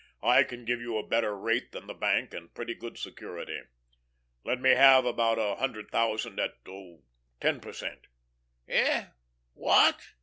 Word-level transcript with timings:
I 0.23 0.41
can 0.41 0.65
give 0.65 0.81
you 0.81 0.97
a 0.97 1.05
better 1.07 1.37
rate 1.37 1.73
than 1.73 1.85
the 1.85 1.93
bank, 1.93 2.33
and 2.33 2.51
pretty 2.51 2.73
good 2.73 2.97
security. 2.97 3.61
Let 4.43 4.59
me 4.59 4.71
have 4.71 5.05
about 5.05 5.37
a 5.37 5.57
hundred 5.59 5.91
thousand 5.91 6.39
at 6.39 6.55
oh, 6.67 7.03
ten 7.39 7.59
per 7.59 7.71
cent." 7.71 8.07
"Hey 8.65 9.09
what?" 9.53 10.13